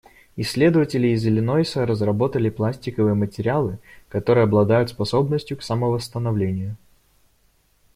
Исследователи 0.35 1.09
из 1.09 1.27
Иллинойса 1.27 1.85
разработали 1.85 2.49
пластиковые 2.49 3.13
материалы, 3.13 3.77
которые 4.09 4.45
обладают 4.45 4.89
способностью 4.89 5.57
к 5.57 5.61
самовосстановлению. 5.61 6.75